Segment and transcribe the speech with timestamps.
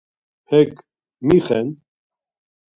[0.49, 0.73] Hek
[1.25, 1.67] mi xen?